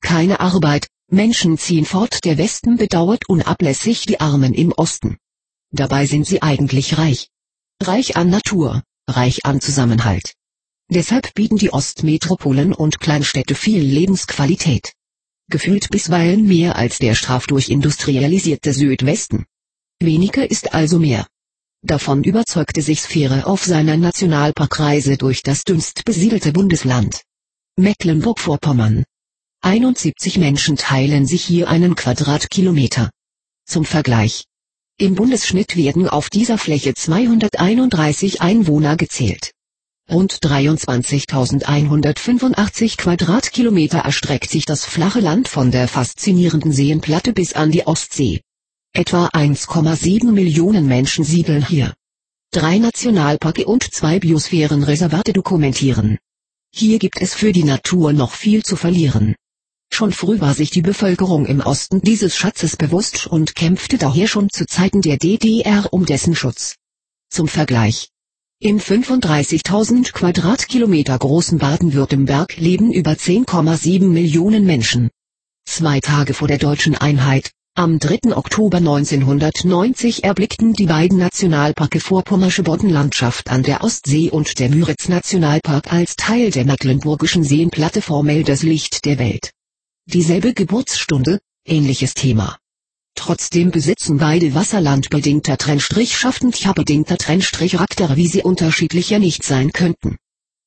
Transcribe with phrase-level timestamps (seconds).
[0.00, 5.18] Keine Arbeit, Menschen ziehen fort, der Westen bedauert unablässig die Armen im Osten.
[5.70, 7.28] Dabei sind sie eigentlich reich.
[7.82, 10.34] Reich an Natur, reich an Zusammenhalt.
[10.94, 14.92] Deshalb bieten die Ostmetropolen und Kleinstädte viel Lebensqualität.
[15.48, 19.46] Gefühlt bisweilen mehr als der strafdurchindustrialisierte Südwesten.
[20.00, 21.26] Weniger ist also mehr.
[21.80, 27.22] Davon überzeugte sich Sphäre auf seiner Nationalparkreise durch das dünnst besiedelte Bundesland.
[27.78, 29.04] Mecklenburg-Vorpommern.
[29.62, 33.08] 71 Menschen teilen sich hier einen Quadratkilometer.
[33.64, 34.44] Zum Vergleich.
[34.98, 39.52] Im Bundesschnitt werden auf dieser Fläche 231 Einwohner gezählt.
[40.12, 47.86] Rund 23.185 Quadratkilometer erstreckt sich das flache Land von der faszinierenden Seenplatte bis an die
[47.86, 48.42] Ostsee.
[48.92, 51.94] Etwa 1,7 Millionen Menschen siedeln hier.
[52.50, 56.18] Drei Nationalparke und zwei Biosphärenreservate dokumentieren.
[56.74, 59.34] Hier gibt es für die Natur noch viel zu verlieren.
[59.90, 64.50] Schon früh war sich die Bevölkerung im Osten dieses Schatzes bewusst und kämpfte daher schon
[64.50, 66.76] zu Zeiten der DDR um dessen Schutz.
[67.30, 68.11] Zum Vergleich.
[68.64, 75.10] Im 35.000 Quadratkilometer großen Baden-Württemberg leben über 10,7 Millionen Menschen.
[75.68, 78.36] Zwei Tage vor der deutschen Einheit, am 3.
[78.36, 85.92] Oktober 1990 erblickten die beiden Nationalparke Vorpommersche Boddenlandschaft an der Ostsee und der Müritz Nationalpark
[85.92, 89.50] als Teil der Mecklenburgischen Seenplatte formell das Licht der Welt.
[90.06, 92.58] Dieselbe Geburtsstunde, ähnliches Thema.
[93.14, 100.16] Trotzdem besitzen beide wasserlandbedingter Trennstrich schaffend-bedingter Trennstrich Charaktere wie sie unterschiedlicher nicht sein könnten.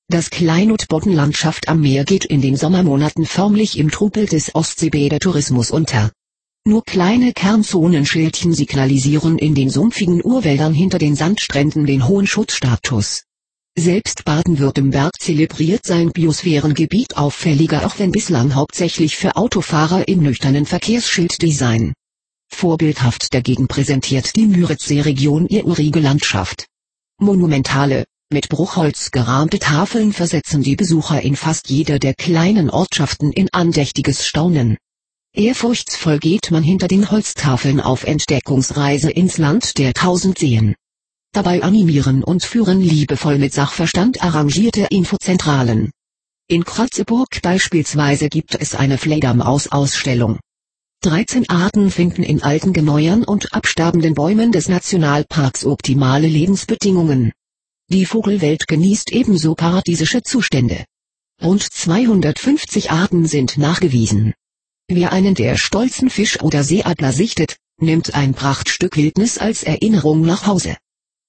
[0.08, 6.12] Das Kleinod-Boddenlandschaft am Meer geht in den Sommermonaten förmlich im Trubel des Ostseebädertourismus unter.
[6.66, 13.24] Nur kleine Kernzonenschildchen signalisieren in den sumpfigen Urwäldern hinter den Sandstränden den hohen Schutzstatus.
[13.78, 21.94] Selbst Baden-Württemberg zelebriert sein Biosphärengebiet auffälliger auch wenn bislang hauptsächlich für Autofahrer im nüchternen Verkehrsschilddesign.
[22.56, 26.68] Vorbildhaft dagegen präsentiert die Müritzsee-Region ihr urige Landschaft.
[27.20, 33.50] Monumentale, mit Bruchholz gerahmte Tafeln versetzen die Besucher in fast jeder der kleinen Ortschaften in
[33.52, 34.78] andächtiges Staunen.
[35.36, 40.76] Ehrfurchtsvoll geht man hinter den Holztafeln auf Entdeckungsreise ins Land der tausend Seen.
[41.34, 45.92] Dabei animieren und führen liebevoll mit Sachverstand arrangierte Infozentralen.
[46.48, 50.40] In Kratzeburg beispielsweise gibt es eine Fledermaus-Ausstellung.
[51.06, 57.32] 13 Arten finden in alten Gemäuern und absterbenden Bäumen des Nationalparks optimale Lebensbedingungen.
[57.92, 60.84] Die Vogelwelt genießt ebenso paradiesische Zustände.
[61.44, 64.34] Rund 250 Arten sind nachgewiesen.
[64.88, 70.48] Wer einen der stolzen Fisch- oder Seeadler sichtet, nimmt ein Prachtstück Wildnis als Erinnerung nach
[70.48, 70.76] Hause.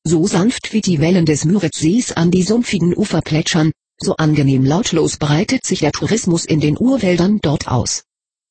[0.04, 5.18] So sanft wie die Wellen des Müritzsees an die sumpfigen Ufer plätschern, so angenehm lautlos
[5.18, 8.04] breitet sich der Tourismus in den Urwäldern dort aus.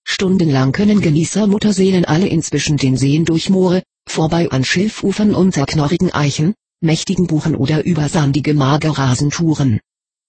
[0.08, 6.14] Stundenlang können Genießer Mutterseelen alle inzwischen den Seen durch Moore, vorbei an Schilfufern unter knorrigen
[6.14, 9.82] Eichen, mächtigen Buchen oder über sandige Magerrasen touren.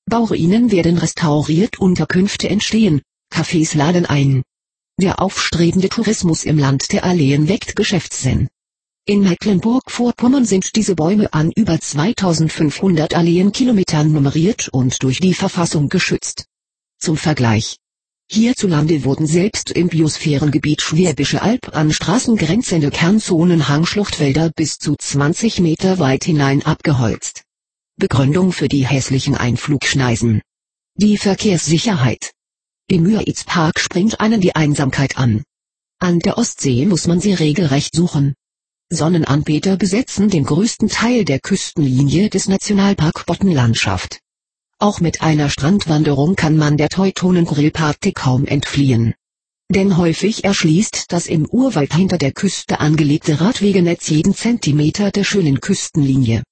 [0.06, 4.42] Bauruinen werden restauriert, Unterkünfte entstehen, Cafés laden ein.
[4.98, 8.48] Der aufstrebende Tourismus im Land der Alleen weckt Geschäftssinn.
[9.04, 16.46] In Mecklenburg-Vorpommern sind diese Bäume an über 2500 Alleenkilometern nummeriert und durch die Verfassung geschützt.
[16.98, 17.76] Zum Vergleich.
[18.28, 25.98] Hierzulande wurden selbst im Biosphärengebiet Schwäbische Alb an straßengrenzende Kernzonen Hangschluchtwälder bis zu 20 Meter
[25.98, 27.44] weit hinein abgeholzt.
[27.96, 30.42] Begründung für die hässlichen Einflugschneisen.
[30.96, 32.32] Die Verkehrssicherheit.
[32.88, 35.44] Im Müritzpark springt einen die Einsamkeit an.
[35.98, 38.34] An der Ostsee muss man sie regelrecht suchen.
[38.90, 44.20] Sonnenanbeter besetzen den größten Teil der Küstenlinie des Nationalpark Boddenlandschaft.
[44.78, 49.14] Auch mit einer Strandwanderung kann man der Teutonen-Grillparty kaum entfliehen.
[49.70, 55.60] Denn häufig erschließt das im Urwald hinter der Küste angelegte Radwegenetz jeden Zentimeter der schönen
[55.60, 56.42] Küstenlinie.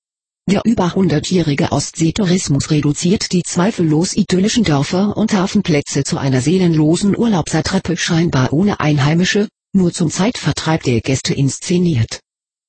[0.50, 7.98] Der über hundertjährige Ostseetourismus reduziert die zweifellos idyllischen Dörfer und Hafenplätze zu einer seelenlosen Urlaubsattrappe
[7.98, 12.20] scheinbar ohne Einheimische, nur zum Zeitvertreib der Gäste inszeniert.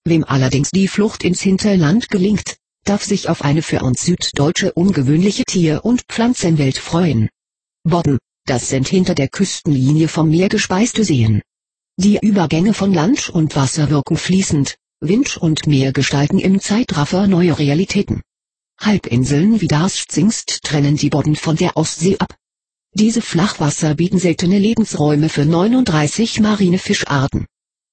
[0.04, 5.44] Wem allerdings die Flucht ins Hinterland gelingt, darf sich auf eine für uns Süddeutsche ungewöhnliche
[5.44, 7.30] Tier- und Pflanzenwelt freuen.
[7.84, 11.42] Bodden, das sind hinter der Küstenlinie vom Meer gespeiste Seen.
[11.98, 17.58] Die Übergänge von Land und Wasser wirken fließend, Wind und Meer gestalten im Zeitraffer neue
[17.58, 18.22] Realitäten.
[18.80, 22.36] Halbinseln wie Darst-Zingst trennen die Bodden von der Ostsee ab.
[22.94, 27.46] Diese Flachwasser bieten seltene Lebensräume für 39 marine Fischarten.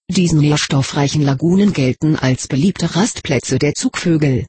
[0.08, 4.46] Diesen nährstoffreichen Lagunen gelten als beliebte Rastplätze der Zugvögel.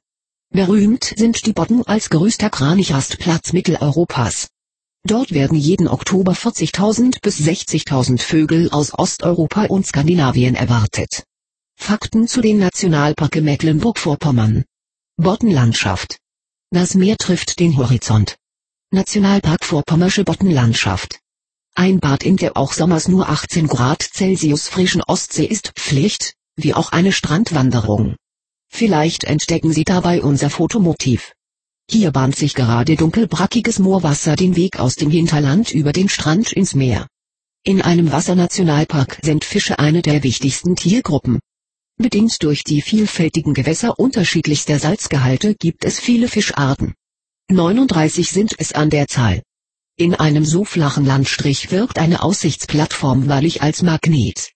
[0.55, 4.49] Berühmt sind die Bodden als größter Kranichrastplatz Mitteleuropas.
[5.03, 11.23] Dort werden jeden Oktober 40.000 bis 60.000 Vögel aus Osteuropa und Skandinavien erwartet.
[11.75, 14.63] Fakten zu den Nationalparke Mecklenburg-Vorpommern.
[15.17, 16.19] Boddenlandschaft.
[16.69, 18.37] Das Meer trifft den Horizont.
[18.91, 21.19] Nationalpark Vorpommersche Boddenlandschaft.
[21.73, 26.75] Ein Bad in der auch sommers nur 18 Grad Celsius frischen Ostsee ist Pflicht, wie
[26.75, 28.17] auch eine Strandwanderung.
[28.75, 31.33] Vielleicht entdecken Sie dabei unser Fotomotiv.
[31.87, 36.73] Hier bahnt sich gerade dunkelbrackiges Moorwasser den Weg aus dem Hinterland über den Strand ins
[36.73, 37.07] Meer.
[37.63, 41.39] In einem Wassernationalpark sind Fische eine der wichtigsten Tiergruppen.
[41.97, 46.95] Bedingt durch die vielfältigen Gewässer unterschiedlichster Salzgehalte gibt es viele Fischarten.
[47.51, 49.43] 39 sind es an der Zahl.
[49.97, 54.49] In einem so flachen Landstrich wirkt eine Aussichtsplattform wahrlich als Magnet.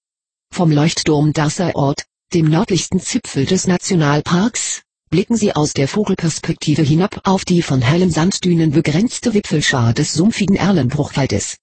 [0.51, 7.21] Vom Leuchtturm Darßer Ort, dem nördlichsten Zipfel des Nationalparks, blicken sie aus der Vogelperspektive hinab
[7.23, 11.55] auf die von hellen Sanddünen begrenzte Wipfelschar des sumpfigen Erlenbruchwaldes.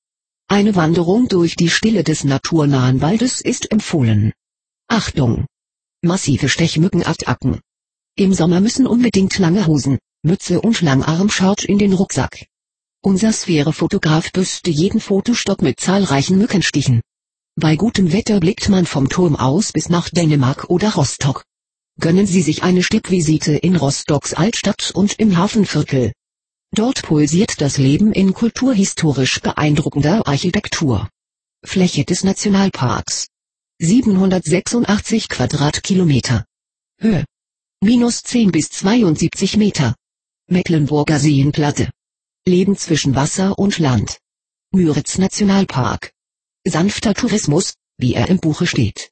[0.48, 4.32] Eine Wanderung durch die Stille des naturnahen Waldes ist empfohlen.
[4.88, 5.46] Achtung!
[6.02, 7.60] Massive Stechmückenattacken.
[8.16, 12.46] Im Sommer müssen unbedingt lange Hosen, Mütze und Langarmschort in den Rucksack.
[13.02, 17.02] Unser Sphärefotograf büßte jeden Fotostock mit zahlreichen Mückenstichen.
[17.56, 21.44] Bei gutem Wetter blickt man vom Turm aus bis nach Dänemark oder Rostock.
[22.00, 26.12] Gönnen Sie sich eine Stippvisite in Rostocks Altstadt und im Hafenviertel.
[26.72, 31.08] Dort pulsiert das Leben in kulturhistorisch beeindruckender Architektur.
[31.64, 33.28] Fläche des Nationalparks.
[33.78, 36.44] 786 Quadratkilometer.
[36.98, 37.24] Höhe.
[37.80, 39.94] Minus 10 bis 72 Meter.
[40.48, 41.90] Mecklenburger Seenplatte.
[42.44, 44.18] Leben zwischen Wasser und Land.
[44.72, 46.13] Müritz Nationalpark.
[46.66, 49.10] Sanfter Tourismus, wie er im Buche steht.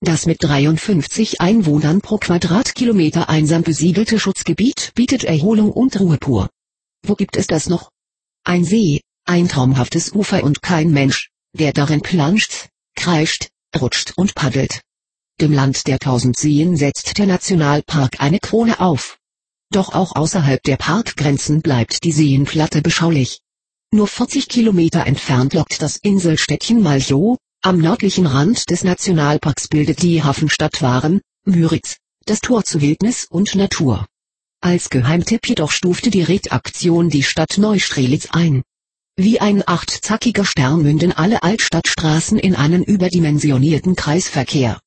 [0.00, 6.48] Das mit 53 Einwohnern pro Quadratkilometer einsam besiedelte Schutzgebiet bietet Erholung und Ruhe pur.
[7.04, 7.90] Wo gibt es das noch?
[8.44, 13.48] Ein See, ein traumhaftes Ufer und kein Mensch, der darin planscht, kreischt,
[13.80, 14.82] rutscht und paddelt.
[15.40, 19.18] Dem Land der tausend Seen setzt der Nationalpark eine Krone auf.
[19.70, 23.40] Doch auch außerhalb der Parkgrenzen bleibt die Seenplatte beschaulich.
[23.94, 30.22] Nur 40 Kilometer entfernt lockt das Inselstädtchen Malchow, am nördlichen Rand des Nationalparks bildet die
[30.22, 34.06] Hafenstadt Waren, Müritz, das Tor zu Wildnis und Natur.
[34.62, 38.62] Als Geheimtipp jedoch stufte die Redaktion die Stadt Neustrelitz ein.
[39.16, 44.80] Wie ein achtzackiger Stern münden alle Altstadtstraßen in einen überdimensionierten Kreisverkehr.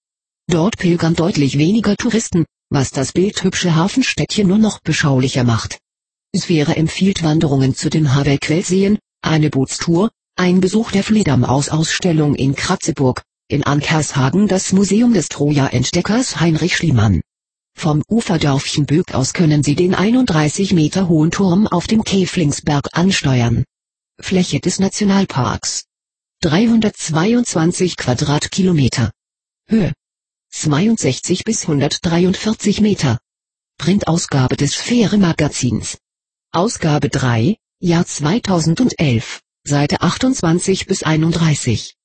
[0.48, 5.78] Dort pilgern deutlich weniger Touristen, was das bildhübsche Hafenstädtchen nur noch beschaulicher macht.
[6.38, 13.64] Sphäre empfiehlt Wanderungen zu den Havel-Quellseen, eine Bootstour, ein Besuch der Fledermaus-Ausstellung in Kratzeburg, in
[13.64, 17.22] Ankershagen das Museum des Troja-Entdeckers Heinrich Schliemann.
[17.78, 23.66] Vom Uferdörfchen Böck aus können Sie den 31 Meter hohen Turm auf dem Käflingsberg ansteuern.
[24.20, 25.84] Fläche des Nationalparks.
[26.42, 29.12] 322 Quadratkilometer.
[29.68, 29.94] Höhe.
[30.52, 33.20] 62 bis 143 Meter.
[33.78, 35.98] Printausgabe des Fähre Magazins.
[36.56, 39.42] Ausgabe 3, Jahr 2011.
[39.68, 41.98] Seite 28 bis 31